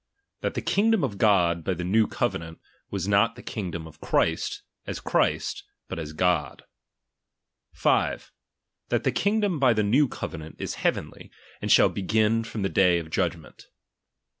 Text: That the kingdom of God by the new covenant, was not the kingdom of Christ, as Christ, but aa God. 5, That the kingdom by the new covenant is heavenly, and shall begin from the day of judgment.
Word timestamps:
That 0.39 0.55
the 0.55 0.63
kingdom 0.63 1.03
of 1.03 1.19
God 1.19 1.63
by 1.63 1.75
the 1.75 1.83
new 1.83 2.07
covenant, 2.07 2.59
was 2.89 3.07
not 3.07 3.35
the 3.35 3.43
kingdom 3.43 3.85
of 3.85 4.01
Christ, 4.01 4.63
as 4.87 4.99
Christ, 4.99 5.63
but 5.87 5.99
aa 5.99 6.05
God. 6.15 6.63
5, 7.73 8.31
That 8.89 9.03
the 9.03 9.11
kingdom 9.11 9.59
by 9.59 9.73
the 9.73 9.83
new 9.83 10.07
covenant 10.07 10.55
is 10.57 10.73
heavenly, 10.81 11.29
and 11.61 11.71
shall 11.71 11.89
begin 11.89 12.43
from 12.43 12.63
the 12.63 12.67
day 12.69 12.97
of 12.97 13.11
judgment. 13.11 13.67